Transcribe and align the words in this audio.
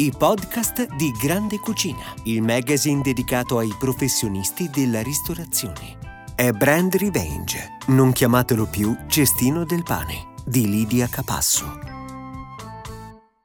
I 0.00 0.12
podcast 0.16 0.94
di 0.94 1.10
Grande 1.10 1.58
Cucina, 1.58 2.14
il 2.26 2.40
magazine 2.40 3.02
dedicato 3.02 3.58
ai 3.58 3.74
professionisti 3.76 4.70
della 4.70 5.02
ristorazione. 5.02 5.98
È 6.36 6.52
Brand 6.52 6.94
Revenge. 6.94 7.78
Non 7.88 8.12
chiamatelo 8.12 8.66
più 8.66 8.96
cestino 9.08 9.64
del 9.64 9.82
pane 9.82 10.34
di 10.46 10.68
Lidia 10.68 11.08
Capasso. 11.08 11.80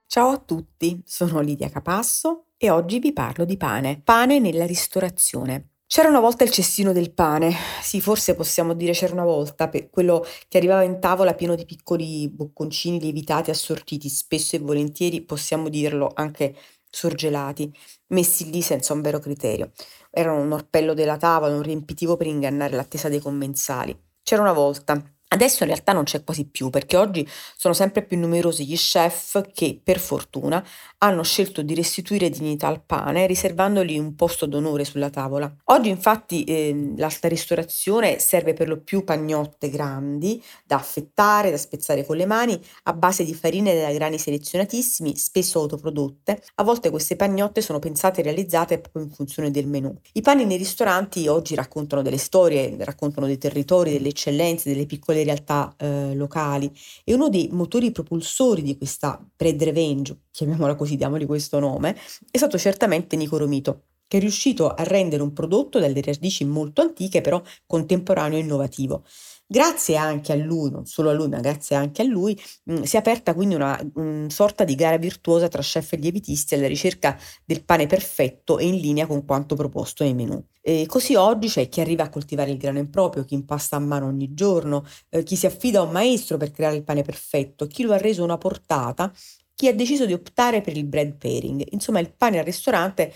Ciao 0.06 0.30
a 0.30 0.38
tutti, 0.38 1.02
sono 1.04 1.40
Lidia 1.40 1.72
Capasso 1.72 2.50
e 2.56 2.70
oggi 2.70 3.00
vi 3.00 3.14
parlo 3.14 3.46
di 3.46 3.58
pane. 3.58 4.00
Pane 4.04 4.38
nella 4.38 4.68
ristorazione. 4.68 5.73
C'era 5.94 6.10
una 6.10 6.20
volta 6.20 6.44
il 6.44 6.50
cestino 6.50 6.92
del 6.92 7.14
pane, 7.14 7.54
sì, 7.84 8.02
forse 8.02 8.34
possiamo 8.34 8.74
dire 8.74 8.94
c'era 8.94 9.14
una 9.14 9.26
volta, 9.26 9.70
quello 9.92 10.26
che 10.48 10.58
arrivava 10.58 10.82
in 10.82 11.00
tavola 11.00 11.36
pieno 11.36 11.54
di 11.54 11.66
piccoli 11.66 12.28
bocconcini 12.30 13.00
lievitati, 13.00 13.52
assortiti, 13.52 14.10
spesso 14.10 14.56
e 14.56 14.60
volentieri 14.60 15.22
possiamo 15.22 15.70
dirlo 15.70 16.12
anche 16.16 16.56
sorgelati, 16.90 17.72
messi 18.08 18.50
lì 18.50 18.64
senza 18.64 18.94
un 18.94 19.02
vero 19.02 19.20
criterio. 19.20 19.72
Erano 20.10 20.42
un 20.42 20.52
orpello 20.54 20.96
della 20.96 21.18
tavola, 21.18 21.54
un 21.54 21.62
riempitivo 21.62 22.18
per 22.18 22.26
ingannare 22.26 22.76
l'attesa 22.76 23.08
dei 23.08 23.20
commensali. 23.20 23.96
C'era 24.24 24.42
una 24.42 24.54
volta, 24.54 25.00
Adesso 25.34 25.64
in 25.64 25.70
realtà 25.70 25.94
non 25.94 26.04
c'è 26.04 26.24
quasi 26.24 26.46
più 26.46 26.70
perché 26.70 26.96
oggi 26.96 27.28
sono 27.58 27.74
sempre 27.74 28.04
più 28.04 28.20
numerosi 28.20 28.68
gli 28.68 28.76
chef 28.76 29.42
che, 29.52 29.80
per 29.84 29.98
fortuna, 30.00 30.64
hanno 31.00 31.24
scelto 31.24 31.64
di 31.64 31.74
restituire 31.74 32.30
dignità 32.30 32.68
al 32.68 32.84
pane 32.84 33.26
riservandogli 33.26 33.98
un 33.98 34.14
posto 34.14 34.46
d'onore 34.46 34.86
sulla 34.86 35.10
tavola. 35.10 35.52
Oggi 35.66 35.90
infatti 35.90 36.44
eh, 36.44 36.94
l'alta 36.98 37.28
ristorazione 37.28 38.20
serve 38.20 38.54
per 38.54 38.68
lo 38.68 38.82
più 38.82 39.04
pagnotte 39.04 39.72
grandi 39.72 40.42
da 40.64 40.76
affettare, 40.76 41.50
da 41.50 41.58
spezzare 41.58 42.06
con 42.06 42.16
le 42.16 42.28
mani 42.28 42.62
a 42.84 42.94
base 42.94 43.24
di 43.24 43.34
farine 43.34 43.76
da 43.82 43.92
grani 43.92 44.20
selezionatissimi, 44.20 45.18
spesso 45.18 45.62
autoprodotte. 45.62 46.44
A 46.56 46.64
volte 46.64 46.92
queste 46.92 47.16
pagnotte 47.16 47.62
sono 47.62 47.80
pensate 47.80 48.20
e 48.20 48.24
realizzate 48.26 48.78
proprio 48.78 49.02
in 49.02 49.10
funzione 49.10 49.50
del 49.50 49.66
menù. 49.66 49.92
I 50.12 50.22
pani 50.22 50.46
nei 50.46 50.58
ristoranti 50.58 51.28
oggi 51.28 51.56
raccontano 51.56 52.04
delle 52.04 52.18
storie, 52.18 52.76
raccontano 52.82 53.26
dei 53.26 53.40
territori, 53.40 53.94
delle 53.94 54.10
eccellenze, 54.10 54.70
delle 54.70 54.86
piccole 54.86 55.22
realtà 55.24 55.74
eh, 55.78 56.14
locali 56.16 56.72
e 57.04 57.14
uno 57.14 57.30
dei 57.30 57.50
motori 57.52 57.92
propulsori 57.92 58.62
di 58.62 58.78
questa 58.78 59.24
bread 59.36 59.62
revenge, 59.64 60.18
chiamiamola 60.32 60.76
così, 60.76 60.96
diamogli 60.96 61.26
questo 61.26 61.60
nome, 61.60 61.96
è 62.32 62.38
stato 62.38 62.58
certamente 62.58 63.16
Nico 63.16 63.38
Romito, 63.38 63.84
che 64.08 64.18
è 64.18 64.20
riuscito 64.20 64.70
a 64.70 64.84
rendere 64.84 65.24
un 65.24 65.34
prodotto 65.34 65.80
dalle 65.80 66.02
radici 66.02 66.46
molto 66.46 66.82
antiche, 66.82 67.22
però 67.22 67.42
contemporaneo 67.66 68.38
e 68.38 68.42
innovativo. 68.42 69.04
Grazie 69.46 69.98
anche 69.98 70.32
a 70.32 70.36
lui, 70.36 70.72
non 70.72 70.86
solo 70.86 71.10
a 71.10 71.14
lui, 71.14 71.28
ma 71.28 71.40
grazie 71.40 71.76
anche 71.76 72.02
a 72.02 72.06
lui, 72.06 72.36
mh, 72.64 72.82
si 72.84 72.96
è 72.96 73.00
aperta 73.00 73.34
quindi 73.36 73.54
una, 73.56 73.80
una 73.96 74.30
sorta 74.30 74.64
di 74.64 74.74
gara 74.74 74.98
virtuosa 74.98 75.48
tra 75.48 75.62
chef 75.62 75.94
e 75.94 75.98
lievitisti 75.98 76.56
alla 76.56 76.68
ricerca 76.68 77.16
del 77.46 77.64
pane 77.64 77.86
perfetto 77.86 78.58
e 78.58 78.66
in 78.66 78.78
linea 78.80 79.06
con 79.06 79.26
quanto 79.26 79.56
proposto 79.56 80.04
nei 80.04 80.14
menù. 80.16 80.44
E 80.62 80.86
così 80.88 81.14
oggi 81.16 81.50
c'è 81.50 81.70
chi 81.70 81.82
arriva 81.82 82.04
a 82.04 82.10
coltivare 82.10 82.52
il 82.52 82.58
grano 82.58 82.80
in 82.80 82.90
proprio, 82.90 83.26
chi 83.26 83.36
impasta 83.36 83.76
a 83.76 83.80
mano 83.80 84.08
ogni 84.08 84.34
giorno, 84.34 84.86
eh, 85.10 85.22
chi 85.24 85.36
si 85.36 85.46
affida 85.46 85.80
a 85.80 85.84
un 85.84 85.92
maestro 85.92 86.38
per 86.38 86.50
creare 86.52 86.78
il 86.78 86.84
pane 86.84 87.04
perfetto, 87.04 87.68
chi 87.68 87.84
lo 87.84 87.94
ha 87.94 87.98
reso 87.98 88.24
una 88.24 88.38
portata, 88.38 89.12
chi 89.54 89.68
ha 89.68 89.76
deciso 89.76 90.06
di 90.08 90.14
optare 90.14 90.62
per 90.62 90.76
il 90.78 90.86
bread 90.86 91.16
pairing. 91.18 91.64
Insomma, 91.72 92.00
il 92.00 92.12
pane 92.16 92.40
al 92.40 92.46
ristorante 92.46 93.14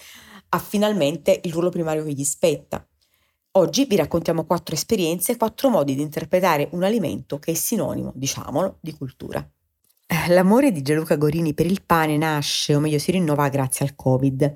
ha 0.49 0.59
finalmente 0.59 1.39
il 1.43 1.51
ruolo 1.51 1.69
primario 1.69 2.03
che 2.03 2.11
gli 2.13 2.23
spetta. 2.23 2.85
Oggi 3.57 3.85
vi 3.85 3.95
raccontiamo 3.95 4.45
quattro 4.45 4.75
esperienze 4.75 5.31
e 5.31 5.37
quattro 5.37 5.69
modi 5.69 5.95
di 5.95 6.03
interpretare 6.03 6.67
un 6.73 6.83
alimento 6.83 7.39
che 7.39 7.53
è 7.53 7.55
sinonimo, 7.55 8.11
diciamolo, 8.13 8.77
di 8.81 8.93
cultura. 8.95 9.43
Eh, 10.05 10.31
l'amore 10.31 10.71
di 10.71 10.83
Gianluca 10.83 11.15
Gorini 11.15 11.55
per 11.55 11.65
il 11.65 11.81
pane 11.83 12.17
nasce, 12.17 12.75
o 12.75 12.79
meglio 12.79 12.99
si 12.99 13.09
rinnova, 13.09 13.49
grazie 13.49 13.83
al 13.83 13.95
Covid. 13.95 14.53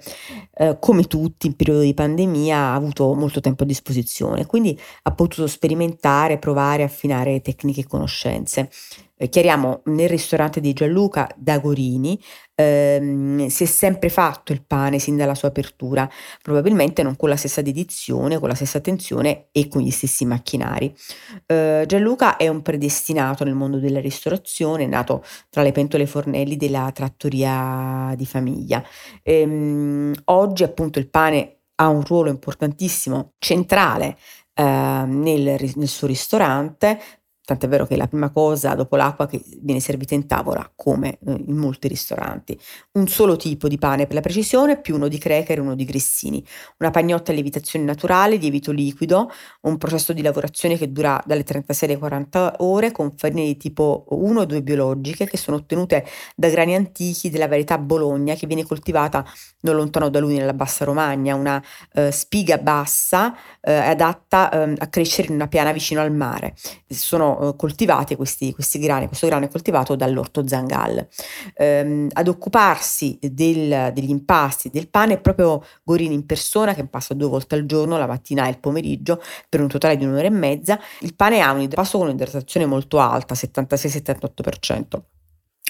Eh, 0.53 0.77
come 0.79 1.05
tutti 1.05 1.47
in 1.47 1.55
periodo 1.55 1.81
di 1.81 1.95
pandemia 1.95 2.55
ha 2.55 2.75
avuto 2.75 3.15
molto 3.15 3.39
tempo 3.39 3.63
a 3.63 3.65
disposizione, 3.65 4.45
quindi 4.45 4.79
ha 5.01 5.11
potuto 5.11 5.47
sperimentare, 5.47 6.37
provare, 6.37 6.83
affinare 6.83 7.41
tecniche 7.41 7.81
e 7.81 7.87
conoscenze 7.87 8.69
eh, 9.21 9.29
chiariamo, 9.29 9.81
nel 9.85 10.09
ristorante 10.09 10.59
di 10.59 10.73
Gianluca 10.73 11.29
Dagorini 11.37 12.19
ehm, 12.55 13.45
si 13.47 13.63
è 13.63 13.65
sempre 13.67 14.09
fatto 14.09 14.51
il 14.51 14.63
pane 14.65 14.97
sin 14.97 15.15
dalla 15.15 15.35
sua 15.35 15.49
apertura, 15.49 16.09
probabilmente 16.41 17.03
non 17.03 17.15
con 17.15 17.29
la 17.29 17.35
stessa 17.35 17.61
dedizione, 17.61 18.39
con 18.39 18.49
la 18.49 18.55
stessa 18.55 18.79
attenzione 18.79 19.49
e 19.51 19.67
con 19.67 19.81
gli 19.81 19.91
stessi 19.91 20.25
macchinari. 20.25 20.91
Eh, 21.45 21.83
Gianluca 21.85 22.37
è 22.37 22.47
un 22.47 22.63
predestinato 22.63 23.43
nel 23.43 23.53
mondo 23.53 23.77
della 23.77 23.99
ristorazione, 23.99 24.87
nato 24.87 25.23
tra 25.49 25.61
le 25.61 25.71
pentole 25.71 26.07
fornelli 26.07 26.57
della 26.57 26.89
trattoria 26.91 28.13
di 28.17 28.25
famiglia. 28.25 28.83
Ehm, 29.21 30.13
oggi 30.25 30.63
appunto 30.63 30.97
il 30.97 31.09
pane 31.09 31.57
ha 31.75 31.87
un 31.89 32.03
ruolo 32.03 32.29
importantissimo, 32.29 33.33
centrale 33.37 34.17
eh, 34.53 34.63
nel, 34.63 35.71
nel, 35.75 35.87
suo 35.87 36.07
ristorante, 36.07 36.99
Tant'è 37.51 37.67
vero 37.67 37.85
che 37.85 37.97
la 37.97 38.07
prima 38.07 38.29
cosa 38.29 38.75
dopo 38.75 38.95
l'acqua 38.95 39.27
che 39.27 39.43
viene 39.59 39.81
servita 39.81 40.13
in 40.13 40.25
tavola, 40.25 40.71
come 40.73 41.17
eh, 41.25 41.43
in 41.47 41.57
molti 41.57 41.89
ristoranti, 41.89 42.57
un 42.93 43.09
solo 43.09 43.35
tipo 43.35 43.67
di 43.67 43.77
pane 43.77 44.05
per 44.05 44.15
la 44.15 44.21
precisione, 44.21 44.79
più 44.79 44.95
uno 44.95 45.09
di 45.09 45.17
cracker 45.17 45.57
e 45.57 45.59
uno 45.59 45.75
di 45.75 45.83
grissini, 45.83 46.41
una 46.77 46.91
pagnotta 46.91 47.31
a 47.31 47.33
lievitazione 47.33 47.83
naturale, 47.83 48.37
lievito 48.37 48.71
liquido, 48.71 49.29
un 49.63 49.77
processo 49.77 50.13
di 50.13 50.21
lavorazione 50.21 50.77
che 50.77 50.93
dura 50.93 51.21
dalle 51.25 51.43
36 51.43 51.89
alle 51.89 51.97
40 51.99 52.55
ore 52.59 52.93
con 52.93 53.17
farine 53.17 53.43
di 53.43 53.57
tipo 53.57 54.05
1 54.07 54.39
o 54.39 54.45
2 54.45 54.63
biologiche 54.63 55.25
che 55.25 55.35
sono 55.35 55.57
ottenute 55.57 56.05
da 56.37 56.47
grani 56.47 56.73
antichi 56.73 57.29
della 57.29 57.49
varietà 57.49 57.77
Bologna 57.77 58.33
che 58.35 58.47
viene 58.47 58.65
coltivata 58.65 59.25
non 59.61 59.75
lontano 59.75 60.09
da 60.09 60.19
lui 60.19 60.37
nella 60.37 60.53
bassa 60.53 60.85
Romagna, 60.85 61.35
una 61.35 61.61
eh, 61.93 62.11
spiga 62.11 62.57
bassa 62.59 63.35
eh, 63.59 63.73
adatta 63.73 64.49
eh, 64.49 64.75
a 64.77 64.87
crescere 64.87 65.27
in 65.27 65.33
una 65.33 65.47
piana 65.47 65.73
vicino 65.73 65.99
al 65.99 66.13
mare. 66.13 66.55
Sono 66.87 67.40
eh, 67.41 67.55
coltivati 67.57 68.15
questi, 68.15 68.53
questi, 68.53 68.77
grani, 68.77 69.07
questo 69.07 69.25
grano 69.25 69.45
è 69.45 69.49
coltivato 69.49 69.95
dall'orto 69.95 70.47
Zangal. 70.47 71.07
Ehm, 71.55 72.07
ad 72.13 72.27
occuparsi 72.27 73.17
del, 73.19 73.91
degli 73.93 74.11
impasti 74.11 74.69
del 74.69 74.89
pane 74.89 75.15
è 75.15 75.19
proprio 75.19 75.63
Gorini 75.83 76.13
in 76.13 76.25
persona 76.27 76.75
che 76.75 76.85
passa 76.85 77.15
due 77.15 77.27
volte 77.27 77.55
al 77.55 77.65
giorno, 77.65 77.97
la 77.97 78.05
mattina 78.05 78.45
e 78.45 78.49
il 78.49 78.59
pomeriggio, 78.59 79.21
per 79.49 79.59
un 79.61 79.67
totale 79.67 79.97
di 79.97 80.05
un'ora 80.05 80.27
e 80.27 80.29
mezza. 80.29 80.79
Il 80.99 81.15
pane 81.15 81.41
ha 81.41 81.51
un 81.51 81.61
idratato 81.61 81.97
con 81.97 82.07
un'idratazione 82.07 82.65
molto 82.67 82.99
alta, 82.99 83.33
76-78%. 83.33 85.01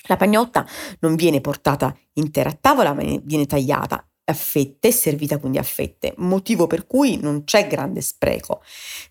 La 0.07 0.17
pagnotta 0.17 0.65
non 0.99 1.15
viene 1.15 1.41
portata 1.41 1.95
intera 2.13 2.49
a 2.49 2.57
tavola, 2.59 2.93
ma 2.93 3.03
viene 3.23 3.45
tagliata 3.45 4.03
a 4.31 4.35
fette, 4.35 4.91
servita 4.91 5.37
quindi 5.37 5.57
a 5.57 5.63
fette, 5.63 6.13
motivo 6.17 6.67
per 6.67 6.87
cui 6.87 7.19
non 7.21 7.43
c'è 7.43 7.67
grande 7.67 8.01
spreco. 8.01 8.61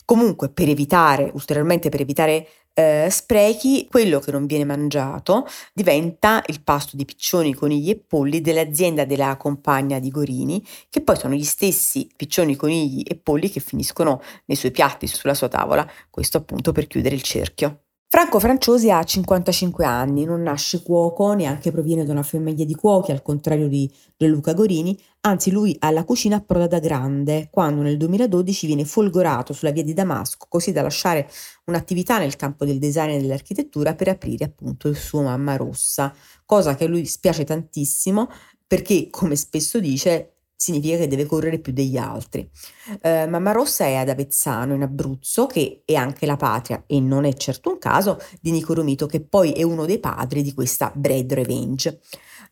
Comunque, 0.04 0.50
per 0.50 0.69
evitare, 0.69 1.31
ulteriormente 1.32 1.88
per 1.88 2.00
evitare 2.00 2.48
eh, 2.75 3.08
sprechi, 3.10 3.86
quello 3.91 4.20
che 4.20 4.30
non 4.30 4.47
viene 4.47 4.64
mangiato 4.64 5.47
diventa 5.72 6.42
il 6.47 6.62
pasto 6.62 6.97
di 6.97 7.04
piccioni, 7.04 7.54
conigli 7.54 7.91
e 7.91 7.97
polli 7.98 8.41
dell'azienda 8.41 9.04
della 9.04 9.36
compagna 9.36 9.98
di 9.98 10.09
Gorini, 10.09 10.65
che 10.89 11.03
poi 11.03 11.16
sono 11.16 11.34
gli 11.34 11.45
stessi 11.45 12.09
piccioni, 12.16 12.56
conigli 12.56 13.03
e 13.06 13.16
polli 13.16 13.50
che 13.50 13.60
finiscono 13.60 14.21
nei 14.47 14.56
suoi 14.56 14.71
piatti, 14.71 15.06
sulla 15.06 15.34
sua 15.34 15.48
tavola, 15.48 15.89
questo 16.09 16.39
appunto 16.39 16.72
per 16.72 16.86
chiudere 16.86 17.15
il 17.15 17.22
cerchio. 17.22 17.83
Franco 18.12 18.41
Franciosi 18.41 18.91
ha 18.91 19.04
55 19.04 19.84
anni, 19.84 20.24
non 20.24 20.42
nasce 20.42 20.83
cuoco, 20.83 21.33
neanche 21.33 21.71
proviene 21.71 22.04
da 22.04 22.10
una 22.10 22.24
famiglia 22.24 22.65
di 22.65 22.74
cuochi, 22.74 23.12
al 23.12 23.22
contrario 23.22 23.68
di 23.68 23.89
Gianluca 24.16 24.53
Gorini, 24.53 25.01
anzi 25.21 25.53
lui 25.53 25.77
alla 25.78 26.03
cucina 26.03 26.34
approda 26.34 26.66
da 26.66 26.80
grande, 26.80 27.51
quando 27.53 27.83
nel 27.83 27.97
2012 27.97 28.66
viene 28.66 28.84
folgorato 28.84 29.53
sulla 29.53 29.71
via 29.71 29.84
di 29.84 29.92
Damasco, 29.92 30.47
così 30.48 30.72
da 30.72 30.83
lasciare 30.83 31.30
un'attività 31.66 32.18
nel 32.18 32.34
campo 32.34 32.65
del 32.65 32.80
design 32.80 33.10
e 33.10 33.21
dell'architettura 33.21 33.95
per 33.95 34.09
aprire 34.09 34.45
appunto 34.45 34.89
il 34.89 34.97
suo 34.97 35.22
Mamma 35.22 35.54
Rossa, 35.54 36.12
cosa 36.45 36.74
che 36.74 36.86
a 36.86 36.89
lui 36.89 37.07
spiace 37.07 37.45
tantissimo 37.45 38.28
perché, 38.66 39.07
come 39.09 39.36
spesso 39.36 39.78
dice, 39.78 40.40
significa 40.60 40.98
che 40.98 41.09
deve 41.09 41.24
correre 41.24 41.59
più 41.59 41.72
degli 41.72 41.97
altri. 41.97 42.47
Eh, 43.01 43.27
Mamma 43.27 43.53
Rossa 43.53 43.84
è 43.86 43.95
ad 43.95 44.10
Avezzano, 44.10 44.74
in 44.74 44.83
Abruzzo, 44.83 45.47
che 45.47 45.80
è 45.86 45.95
anche 45.95 46.27
la 46.27 46.36
patria, 46.36 46.84
e 46.86 47.01
non 47.01 47.24
è 47.24 47.33
certo 47.33 47.71
un 47.71 47.78
caso, 47.78 48.18
di 48.42 48.51
Nico 48.51 48.74
Romito, 48.74 49.07
che 49.07 49.21
poi 49.22 49.53
è 49.53 49.62
uno 49.62 49.86
dei 49.86 49.98
padri 49.98 50.42
di 50.42 50.53
questa 50.53 50.92
Bread 50.95 51.33
Revenge. 51.33 52.01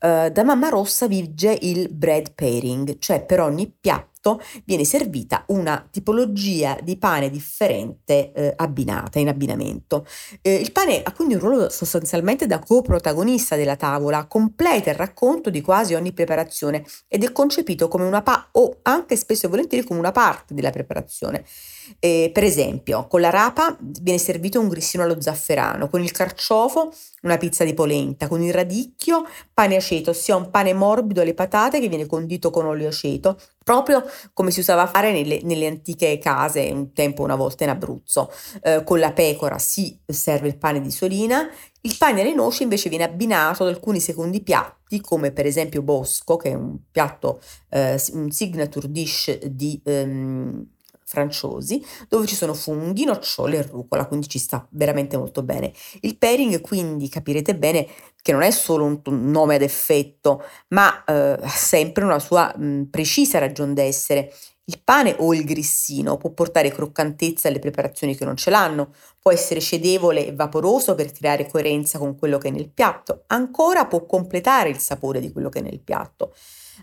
eh, 0.01 0.31
da 0.33 0.43
mamma 0.43 0.71
rossa 0.71 1.07
vige 1.07 1.59
il 1.61 1.91
bread 1.93 2.33
pairing, 2.33 2.99
cioè 2.99 3.25
per 3.27 3.41
ogni 3.41 3.71
piatto 3.79 4.18
viene 4.65 4.85
servita 4.85 5.45
una 5.49 5.87
tipologia 5.91 6.77
di 6.83 6.97
pane 6.97 7.31
differente 7.31 8.33
eh, 8.33 8.53
abbinata, 8.57 9.19
in 9.19 9.29
abbinamento. 9.29 10.07
Eh, 10.43 10.55
il 10.55 10.73
pane 10.73 11.03
ha 11.03 11.13
quindi 11.13 11.35
un 11.35 11.41
ruolo 11.41 11.71
sostanzialmente 11.71 12.47
da 12.47 12.59
coprotagonista 12.59 13.57
della 13.57 13.77
tavola, 13.77 14.27
completa 14.27 14.91
il 14.91 14.97
racconto 14.97 15.51
di 15.51 15.61
quasi 15.61 15.95
ogni 15.95 16.13
preparazione 16.13 16.85
ed 17.07 17.25
è 17.25 17.33
concepito 17.33 17.89
come 17.89 18.05
una 18.05 18.23
pa- 18.23 18.49
o 18.53 18.79
anche 18.83 19.17
spesso 19.17 19.47
e 19.47 19.49
volentieri 19.49 19.87
come 19.87 20.01
una 20.01 20.13
parte 20.13 20.55
della 20.55 20.71
preparazione. 20.71 21.45
Eh, 22.01 22.31
per 22.33 22.45
esempio, 22.45 23.07
con 23.07 23.21
la 23.21 23.31
rapa 23.31 23.77
viene 23.81 24.19
servito 24.19 24.61
un 24.61 24.69
grissino 24.69 25.03
allo 25.03 25.21
zafferano, 25.21 25.89
con 25.89 26.03
il 26.03 26.11
carciofo 26.11 26.93
una 27.23 27.37
pizza 27.37 27.65
di 27.65 27.75
polenta, 27.75 28.29
con 28.29 28.43
il 28.43 28.53
radicchio 28.53 29.25
pane 29.53 29.77
aceto, 29.77 30.11
ossia 30.11 30.37
un 30.37 30.51
pane 30.51 30.73
morbido 30.73 31.21
alle 31.21 31.35
patate 31.35 31.81
che 31.81 31.89
viene 31.89 32.07
condito 32.07 32.51
con 32.51 32.67
olio 32.67 32.89
aceto, 32.89 33.41
proprio 33.69 34.03
come 34.33 34.51
si 34.51 34.61
usava 34.61 34.81
a 34.81 34.87
fare 34.87 35.13
nelle, 35.13 35.41
nelle 35.43 35.67
antiche 35.67 36.17
case 36.17 36.71
un 36.73 36.95
tempo, 36.95 37.23
una 37.23 37.35
volta 37.35 37.65
in 37.65 37.71
Abruzzo. 37.71 38.33
Eh, 38.63 38.83
con 38.83 38.99
la 38.99 39.13
pecora 39.13 39.59
si 39.59 40.01
serve 40.07 40.49
il 40.49 40.57
pane 40.57 40.81
di 40.81 40.91
solina, 40.91 41.47
il 41.83 41.95
pane 41.99 42.23
alle 42.23 42.33
noci 42.33 42.63
invece 42.63 42.89
viene 42.89 43.05
abbinato 43.05 43.65
ad 43.65 43.69
alcuni 43.69 44.01
secondi 44.01 44.41
piatti, 44.41 45.03
come 45.03 45.33
per 45.33 45.45
esempio 45.45 45.83
Bosco, 45.83 46.37
che 46.37 46.49
è 46.49 46.55
un 46.55 46.79
piatto, 46.91 47.43
eh, 47.69 48.03
un 48.13 48.31
signature 48.31 48.91
dish 48.91 49.37
di... 49.45 49.79
Um, 49.85 50.67
franciosi, 51.09 51.83
dove 52.07 52.27
ci 52.27 52.37
sono 52.37 52.53
funghi, 52.53 53.07
nocciole 53.07 53.57
e 53.57 53.63
rucola, 53.63 54.05
quindi 54.05 54.29
ci 54.29 54.39
sta 54.39 54.67
veramente 54.73 55.17
molto 55.17 55.43
bene. 55.43 55.73
Il 56.03 56.19
pairing 56.19 56.61
quindi 56.61 57.09
capirete 57.09 57.57
bene 57.57 57.89
che 58.21 58.33
non 58.33 58.43
è 58.43 58.51
solo 58.51 58.85
un, 58.85 59.01
nome 59.31 59.55
ad 59.55 59.63
effetto, 59.63 60.45
ma 60.69 61.03
eh, 61.05 61.39
ha 61.41 61.49
sempre 61.49 62.05
una 62.05 62.19
sua 62.19 62.55
mh, 62.55 62.89
precisa 62.91 63.39
ragione 63.39 63.73
d'essere. 63.73 64.31
Il 64.65 64.83
pane 64.85 65.17
o 65.19 65.33
il 65.33 65.47
grissino 65.47 66.19
può 66.19 66.29
portare 66.29 66.71
croccantezza 66.71 67.49
alle 67.49 67.59
preparazioni 67.59 68.15
che 68.15 68.27
non 68.27 68.37
ce 68.37 68.51
l'hanno, 68.51 68.93
può 69.19 69.33
essere 69.33 69.61
cedevole 69.61 70.27
e 70.27 70.35
vaporoso 70.35 70.95
per 70.95 71.11
creare 71.11 71.49
coerenza 71.49 71.99
con 71.99 72.19
quello 72.19 72.37
che 72.37 72.49
è 72.49 72.51
nel 72.51 72.69
piatto, 72.69 73.25
ancora 73.29 73.87
può 73.87 74.05
completare 74.05 74.69
il 74.69 74.79
sapore 74.79 75.21
di 75.21 75.33
quello 75.33 75.49
che 75.49 75.61
è 75.61 75.63
nel 75.63 75.81
piatto. 75.81 76.35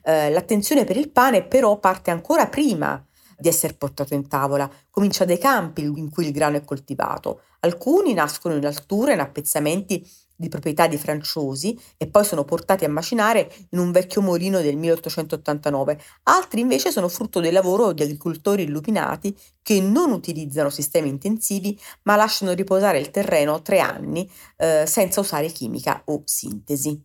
Eh, 0.04 0.32
l'attenzione 0.32 0.84
per 0.84 0.98
il 0.98 1.12
pane 1.12 1.44
però 1.44 1.78
parte 1.78 2.10
ancora 2.10 2.48
prima 2.48 3.06
di 3.38 3.48
essere 3.48 3.74
portato 3.74 4.14
in 4.14 4.28
tavola, 4.28 4.70
comincia 4.90 5.26
dai 5.26 5.38
campi 5.38 5.84
in 5.84 6.10
cui 6.10 6.26
il 6.26 6.32
grano 6.32 6.58
è 6.58 6.64
coltivato. 6.64 7.42
Alcuni 7.62 8.14
nascono 8.14 8.56
in 8.56 8.66
altura 8.66 9.14
in 9.14 9.20
appezzamenti 9.20 10.08
di 10.36 10.50
proprietà 10.50 10.88
di 10.88 10.98
francesi 10.98 11.80
e 11.98 12.08
poi 12.08 12.26
sono 12.26 12.44
portati 12.44 12.84
a 12.86 12.90
macinare 12.90 13.52
in 13.70 13.80
un 13.80 13.92
vecchio 13.92 14.22
molino 14.22 14.62
del 14.62 14.76
1889. 14.76 16.00
Altri 16.24 16.60
invece 16.60 16.92
sono 16.92 17.08
frutto 17.08 17.40
del 17.40 17.54
lavoro 17.54 17.94
di 17.94 18.04
agricoltori 18.04 18.64
illuminati 18.64 19.36
che 19.62 19.80
non 19.80 20.12
utilizzano 20.12 20.70
sistemi 20.70 21.10
intensivi 21.10 21.80
ma 22.04 22.16
lasciano 22.16 22.54
riposare 22.54 23.00
il 23.00 23.12
terreno 23.12 23.62
tre 23.62 23.80
anni 23.80 24.30
eh, 24.58 24.84
senza 24.86 25.22
usare 25.22 25.48
chimica 25.48 26.02
o 26.06 26.22
sintesi. 26.26 27.02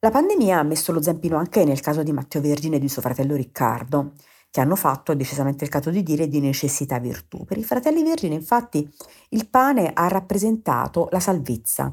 La 0.00 0.10
pandemia 0.10 0.58
ha 0.58 0.62
messo 0.64 0.92
lo 0.92 1.00
zampino 1.00 1.38
anche 1.38 1.64
nel 1.64 1.80
caso 1.80 2.02
di 2.02 2.12
Matteo 2.12 2.42
Vergine 2.42 2.76
e 2.76 2.78
di 2.78 2.90
suo 2.90 3.00
fratello 3.00 3.36
Riccardo 3.36 4.12
che 4.54 4.60
hanno 4.60 4.76
fatto, 4.76 5.10
è 5.10 5.16
decisamente 5.16 5.64
il 5.64 5.70
caso 5.70 5.90
di 5.90 6.04
dire, 6.04 6.28
di 6.28 6.38
necessità 6.38 7.00
virtù. 7.00 7.44
Per 7.44 7.58
i 7.58 7.64
fratelli 7.64 8.04
Vergine, 8.04 8.36
infatti, 8.36 8.88
il 9.30 9.48
pane 9.48 9.90
ha 9.92 10.06
rappresentato 10.06 11.08
la 11.10 11.18
salvezza. 11.18 11.92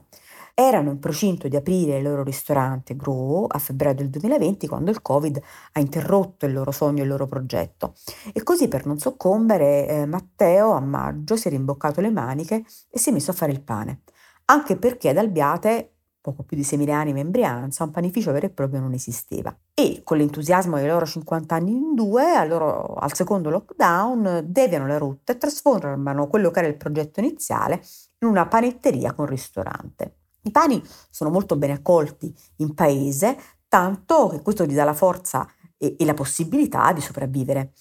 Erano 0.54 0.92
in 0.92 1.00
procinto 1.00 1.48
di 1.48 1.56
aprire 1.56 1.98
il 1.98 2.04
loro 2.04 2.22
ristorante 2.22 2.96
Grow 2.96 3.48
a 3.50 3.58
febbraio 3.58 3.96
del 3.96 4.12
2020 4.12 4.68
quando 4.68 4.92
il 4.92 5.02
Covid 5.02 5.42
ha 5.72 5.80
interrotto 5.80 6.46
il 6.46 6.54
loro 6.54 6.70
sogno 6.70 7.00
e 7.00 7.06
il 7.06 7.10
loro 7.10 7.26
progetto. 7.26 7.96
E 8.32 8.44
così 8.44 8.68
per 8.68 8.86
non 8.86 9.00
soccombere 9.00 9.88
eh, 9.88 10.06
Matteo 10.06 10.74
a 10.74 10.80
maggio 10.80 11.38
si 11.38 11.48
è 11.48 11.50
rimboccato 11.50 12.00
le 12.00 12.12
maniche 12.12 12.64
e 12.92 13.00
si 13.00 13.10
è 13.10 13.12
messo 13.12 13.32
a 13.32 13.34
fare 13.34 13.54
il 13.54 13.64
pane. 13.64 14.02
Anche 14.46 14.78
perché 14.78 15.10
ad 15.10 15.18
Albiate 15.18 15.94
poco 16.22 16.44
più 16.44 16.56
di 16.56 16.64
6.000 16.64 16.90
anime 16.92 17.20
in 17.22 17.32
Brianza, 17.32 17.84
un 17.84 17.92
panificio 17.92 18.32
vero 18.32 18.46
e 18.46 18.52
proprio 18.52 18.80
non 18.80 18.94
esisteva. 18.94 19.56
E 19.74 20.02
con 20.04 20.18
l'entusiasmo 20.18 20.78
dei 20.78 20.88
loro 20.88 21.06
50 21.06 21.56
anni 21.56 21.72
in 21.72 21.96
due, 21.96 22.46
loro, 22.48 22.94
al 22.94 23.14
secondo 23.14 23.50
lockdown, 23.50 24.44
deviano 24.46 24.86
le 24.86 24.98
rotte 24.98 25.34
e 25.34 25.38
trasformano 25.38 26.28
quello 26.28 26.52
che 26.52 26.60
era 26.60 26.68
il 26.68 26.78
progetto 26.78 27.20
iniziale 27.20 27.84
in 28.20 28.28
una 28.28 28.48
panetteria 28.48 29.14
con 29.14 29.26
ristorante. 29.26 30.18
I 30.44 30.52
pani 30.52 30.82
sono 31.10 31.30
molto 31.30 31.56
ben 31.56 31.72
accolti 31.72 32.34
in 32.58 32.74
paese, 32.74 33.38
tanto 33.68 34.28
che 34.30 34.42
questo 34.42 34.66
gli 34.66 34.74
dà 34.74 34.84
la 34.84 34.94
forza 34.94 35.48
e, 35.78 35.96
e 35.98 36.06
la 36.06 36.14
possibilità 36.14 36.94
di 36.94 37.02
sopravvivere. 37.02 37.74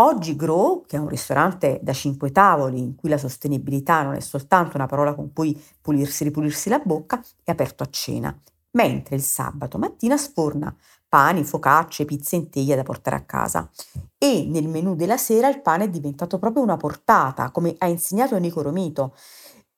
Oggi 0.00 0.36
Grow, 0.36 0.84
che 0.86 0.96
è 0.96 1.00
un 1.00 1.08
ristorante 1.08 1.80
da 1.82 1.92
cinque 1.92 2.30
tavoli 2.30 2.78
in 2.78 2.94
cui 2.94 3.08
la 3.08 3.18
sostenibilità 3.18 4.04
non 4.04 4.14
è 4.14 4.20
soltanto 4.20 4.76
una 4.76 4.86
parola 4.86 5.12
con 5.12 5.32
cui 5.32 5.60
pulirsi 5.80 6.22
e 6.22 6.26
ripulirsi 6.26 6.68
la 6.68 6.78
bocca, 6.78 7.20
è 7.42 7.50
aperto 7.50 7.82
a 7.82 7.88
cena, 7.90 8.36
mentre 8.72 9.16
il 9.16 9.22
sabato 9.22 9.76
mattina 9.76 10.16
sforna 10.16 10.72
pani, 11.08 11.42
focacce, 11.42 12.04
pizze 12.04 12.36
in 12.36 12.48
teglia 12.48 12.76
da 12.76 12.84
portare 12.84 13.16
a 13.16 13.24
casa. 13.24 13.68
E 14.16 14.46
nel 14.46 14.68
menù 14.68 14.94
della 14.94 15.16
sera 15.16 15.48
il 15.48 15.62
pane 15.62 15.84
è 15.84 15.88
diventato 15.90 16.38
proprio 16.38 16.62
una 16.62 16.76
portata, 16.76 17.50
come 17.50 17.74
ha 17.78 17.88
insegnato 17.88 18.38
Nico 18.38 18.62
Romito, 18.62 19.16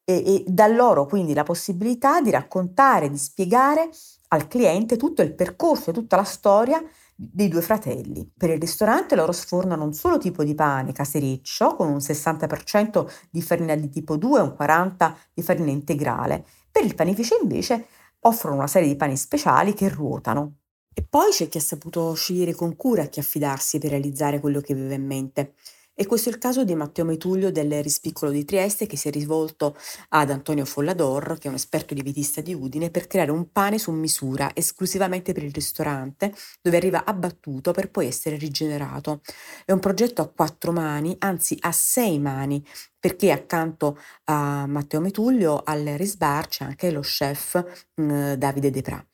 e, 0.05 0.17
e 0.17 0.45
dà 0.47 0.67
loro 0.67 1.07
quindi 1.07 1.33
la 1.33 1.45
possibilità 1.45 2.21
di 2.21 2.29
raccontare, 2.31 3.09
di 3.09 3.17
spiegare 3.17 3.89
al 4.29 4.49
cliente 4.49 4.99
tutto 4.99 5.23
il 5.23 5.35
percorso 5.35 5.91
e 5.91 5.93
tutta 5.95 6.17
la 6.17 6.25
storia 6.25 6.83
dei 7.23 7.49
due 7.49 7.61
fratelli. 7.61 8.31
Per 8.35 8.49
il 8.49 8.59
ristorante 8.59 9.15
loro 9.15 9.33
sfornano 9.33 9.85
un 9.85 9.93
solo 9.93 10.17
tipo 10.17 10.43
di 10.43 10.55
pane 10.55 10.93
casericcio 10.93 11.77
con 11.77 11.89
un 11.89 12.01
60% 12.01 13.07
di 13.31 13.43
farina 13.43 13.75
di 13.75 13.91
tipo 13.91 14.17
2 14.17 14.39
e 14.39 14.43
un 14.43 14.57
40% 14.59 15.15
di 15.35 15.43
farina 15.43 15.71
integrale. 15.71 16.47
Per 16.71 16.83
il 16.83 16.95
panificio 16.95 17.39
invece 17.41 17.87
offrono 18.21 18.57
una 18.57 18.67
serie 18.67 18.89
di 18.89 18.97
pani 18.97 19.17
speciali 19.17 19.75
che 19.75 19.91
ruotano. 19.91 20.55
E 20.95 21.05
poi 21.09 21.31
c'è 21.31 21.49
chi 21.49 21.59
ha 21.59 21.61
saputo 21.61 22.15
scegliere 22.15 22.55
con 22.55 22.75
cura 22.75 23.03
a 23.03 23.07
chi 23.07 23.21
affidarsi 23.21 23.79
per 23.79 23.91
realizzare 23.91 24.41
quello 24.41 24.61
che 24.61 24.73
aveva 24.73 24.95
in 24.95 25.07
mente. 25.07 25.55
E 26.01 26.07
questo 26.07 26.31
è 26.31 26.33
il 26.33 26.39
caso 26.39 26.65
di 26.65 26.75
Matteo 26.75 27.05
Metuglio 27.05 27.51
del 27.51 27.83
Rispiccolo 27.83 28.31
di 28.31 28.47
Trieste 28.47 28.87
che 28.87 28.97
si 28.97 29.09
è 29.09 29.11
rivolto 29.11 29.77
ad 30.09 30.31
Antonio 30.31 30.65
Follador, 30.65 31.37
che 31.37 31.47
è 31.49 31.51
un 31.51 31.57
esperto 31.57 31.93
lievitista 31.93 32.41
di 32.41 32.55
Udine, 32.55 32.89
per 32.89 33.07
creare 33.07 33.31
un 33.31 33.53
pane 33.53 33.79
su 33.79 33.91
misura 33.91 34.53
esclusivamente 34.55 35.35
per 35.35 35.43
il 35.43 35.53
ristorante, 35.53 36.33
dove 36.63 36.79
arriva 36.79 37.05
abbattuto 37.05 37.73
per 37.73 37.91
poi 37.91 38.07
essere 38.07 38.37
rigenerato. 38.37 39.21
È 39.67 39.73
un 39.73 39.79
progetto 39.79 40.23
a 40.23 40.29
quattro 40.35 40.73
mani, 40.73 41.15
anzi 41.19 41.55
a 41.61 41.71
sei 41.71 42.19
mani, 42.19 42.65
perché 42.99 43.31
accanto 43.31 43.99
a 44.25 44.67
Matteo 44.67 45.01
Metuglio 45.01 45.61
al 45.63 45.85
Risbar 45.85 46.49
c'è 46.49 46.65
anche 46.65 46.91
lo 46.91 47.01
chef 47.01 47.63
eh, 47.97 48.39
Davide 48.39 48.71
Depra. 48.71 49.05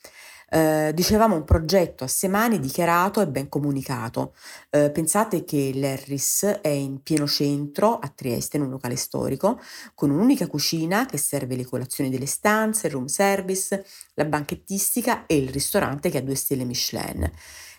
Eh, 0.48 0.92
dicevamo 0.94 1.34
un 1.34 1.44
progetto 1.44 2.04
a 2.04 2.28
mani 2.28 2.60
dichiarato 2.60 3.20
e 3.20 3.26
ben 3.26 3.48
comunicato. 3.48 4.34
Eh, 4.70 4.90
pensate 4.90 5.44
che 5.44 5.72
l'Erris 5.74 6.44
è 6.62 6.68
in 6.68 7.02
pieno 7.02 7.26
centro 7.26 7.98
a 7.98 8.08
Trieste, 8.14 8.56
in 8.56 8.62
un 8.62 8.70
locale 8.70 8.96
storico, 8.96 9.60
con 9.94 10.10
un'unica 10.10 10.46
cucina 10.46 11.06
che 11.06 11.18
serve 11.18 11.56
le 11.56 11.64
colazioni 11.64 12.10
delle 12.10 12.26
stanze, 12.26 12.86
il 12.86 12.92
room 12.92 13.06
service, 13.06 13.84
la 14.14 14.24
banchettistica 14.24 15.26
e 15.26 15.36
il 15.36 15.48
ristorante 15.48 16.10
che 16.10 16.18
ha 16.18 16.22
due 16.22 16.36
stelle 16.36 16.64
Michelin. 16.64 17.30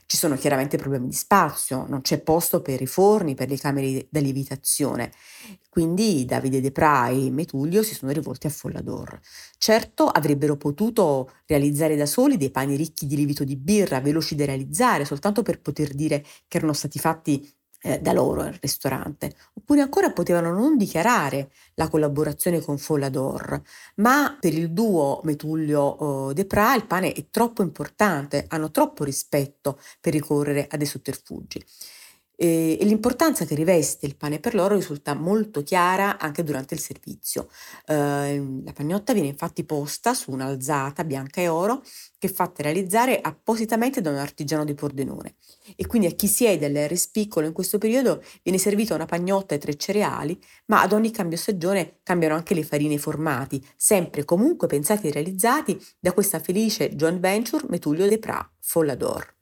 Ci 0.09 0.15
sono 0.15 0.37
chiaramente 0.37 0.77
problemi 0.77 1.07
di 1.09 1.13
spazio, 1.15 1.85
non 1.85 1.99
c'è 1.99 2.21
posto 2.21 2.61
per 2.61 2.81
i 2.81 2.87
forni, 2.87 3.35
per 3.35 3.49
le 3.49 3.57
camere 3.57 4.07
da 4.09 4.21
lievitazione. 4.21 5.11
Quindi 5.69 6.23
Davide 6.23 6.61
De 6.61 6.71
Prai 6.71 7.27
e 7.27 7.31
Metullio 7.31 7.83
si 7.83 7.93
sono 7.93 8.13
rivolti 8.13 8.47
a 8.47 8.49
Follador. 8.49 9.19
Certo 9.57 10.05
avrebbero 10.07 10.55
potuto 10.55 11.29
realizzare 11.45 11.97
da 11.97 12.05
soli 12.05 12.37
dei 12.37 12.51
pani 12.51 12.77
ricchi 12.77 13.05
di 13.05 13.17
lievito 13.17 13.43
di 13.43 13.57
birra, 13.57 13.99
veloci 13.99 14.35
da 14.35 14.45
realizzare, 14.45 15.03
soltanto 15.03 15.41
per 15.41 15.59
poter 15.59 15.93
dire 15.93 16.23
che 16.47 16.57
erano 16.57 16.71
stati 16.73 16.99
fatti 16.99 17.45
eh, 17.81 18.00
da 18.00 18.12
loro 18.12 18.41
al 18.41 18.57
ristorante, 18.60 19.36
oppure 19.53 19.81
ancora 19.81 20.12
potevano 20.12 20.51
non 20.53 20.77
dichiarare 20.77 21.51
la 21.75 21.88
collaborazione 21.88 22.62
con 22.62 22.77
Follador, 22.77 23.62
ma 23.96 24.38
per 24.39 24.53
il 24.53 24.72
duo 24.72 25.22
Metullio 25.24 26.29
eh, 26.29 26.34
De 26.34 26.46
Pra 26.46 26.75
il 26.75 26.86
pane 26.86 27.13
è 27.13 27.29
troppo 27.29 27.62
importante, 27.62 28.46
hanno 28.48 28.72
troppo 28.72 29.03
rispetto 29.03 29.79
per 30.01 30.13
ricorrere 30.13 30.67
a 30.69 30.77
dei 30.77 30.88
sotterfugi. 30.88 31.63
E, 32.39 32.77
l'importanza 32.82 33.46
che 33.46 33.56
riveste 33.56 34.06
il 34.06 34.15
pane 34.15 34.39
per 34.39 34.53
loro 34.53 34.75
risulta 34.75 35.15
molto 35.15 35.63
chiara 35.63 36.20
anche 36.20 36.44
durante 36.44 36.75
il 36.75 36.79
servizio. 36.79 37.50
Eh, 37.88 38.62
la 38.63 38.74
pagnotta 38.74 39.13
viene 39.13 39.27
infatti 39.27 39.63
posta 39.63 40.13
su 40.13 40.32
un'alzata 40.32 41.03
bianca 41.03 41.41
e 41.41 41.48
oro 41.48 41.82
che 42.20 42.27
è 42.27 42.32
fatta 42.32 42.62
realizzare 42.62 43.20
appositamente 43.20 44.01
da 44.01 44.12
un 44.12 44.17
artigiano 44.17 44.63
di 44.65 44.75
Pordenone 44.75 45.36
e 45.75 45.88
quindi 45.88 46.08
a 46.08 46.12
chi 46.12 46.27
siede 46.27 46.67
all'RS 46.67 47.08
piccolo 47.08 47.48
in 47.48 47.53
questo 47.53 47.79
periodo 47.79 48.24
viene 48.44 48.60
servita 48.60 48.94
una 48.94 49.06
pagnotta 49.06 49.56
e 49.56 49.58
tre 49.58 49.75
cereali, 49.75 50.39
ma 50.67 50.82
ad 50.82 50.94
ogni 50.94 51.12
cambio 51.12 51.38
stagione 51.38 52.00
cambiano 52.03 52.36
anche 52.36 52.53
le 52.53 52.63
farine 52.63 52.94
e 52.94 52.98
i 52.98 53.00
formati, 53.00 53.65
sempre 53.75 54.25
comunque 54.25 54.67
pensati 54.67 55.08
e 55.08 55.12
realizzati 55.12 55.79
da 56.00 56.13
questa 56.13 56.39
felice 56.39 56.96
joint 56.96 57.20
venture 57.20 57.65
Metullio 57.70 58.08
de 58.08 58.20
Pra 58.20 58.48
Follador. 58.60 59.37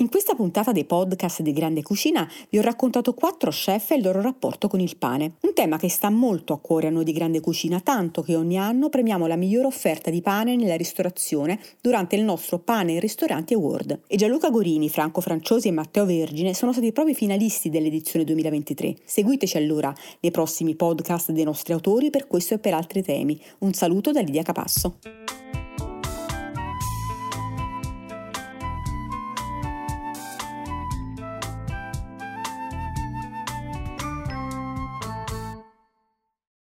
In 0.00 0.08
questa 0.08 0.34
puntata 0.34 0.72
dei 0.72 0.86
podcast 0.86 1.42
di 1.42 1.52
Grande 1.52 1.82
Cucina 1.82 2.26
vi 2.48 2.56
ho 2.56 2.62
raccontato 2.62 3.12
quattro 3.12 3.50
chef 3.50 3.90
e 3.90 3.96
il 3.96 4.02
loro 4.02 4.22
rapporto 4.22 4.66
con 4.66 4.80
il 4.80 4.96
pane, 4.96 5.34
un 5.42 5.52
tema 5.52 5.76
che 5.76 5.90
sta 5.90 6.08
molto 6.08 6.54
a 6.54 6.58
cuore 6.58 6.86
a 6.86 6.90
noi 6.90 7.04
di 7.04 7.12
Grande 7.12 7.40
Cucina, 7.40 7.80
tanto 7.80 8.22
che 8.22 8.34
ogni 8.34 8.56
anno 8.56 8.88
premiamo 8.88 9.26
la 9.26 9.36
migliore 9.36 9.66
offerta 9.66 10.08
di 10.08 10.22
pane 10.22 10.56
nella 10.56 10.76
ristorazione 10.76 11.60
durante 11.82 12.16
il 12.16 12.22
nostro 12.22 12.60
Pane 12.60 12.92
in 12.92 13.00
Ristoranti 13.00 13.52
Award. 13.52 14.00
E 14.06 14.16
Gianluca 14.16 14.48
Gorini, 14.48 14.88
Franco 14.88 15.20
Franciosi 15.20 15.68
e 15.68 15.72
Matteo 15.72 16.06
Vergine 16.06 16.54
sono 16.54 16.72
stati 16.72 16.92
proprio 16.92 17.14
finalisti 17.14 17.68
dell'edizione 17.68 18.24
2023. 18.24 18.96
Seguiteci 19.04 19.58
allora 19.58 19.92
nei 20.20 20.30
prossimi 20.30 20.76
podcast 20.76 21.30
dei 21.30 21.44
nostri 21.44 21.74
autori 21.74 22.08
per 22.08 22.26
questo 22.26 22.54
e 22.54 22.58
per 22.58 22.72
altri 22.72 23.02
temi. 23.02 23.38
Un 23.58 23.74
saluto 23.74 24.12
da 24.12 24.22
Lidia 24.22 24.42
Capasso. 24.42 24.96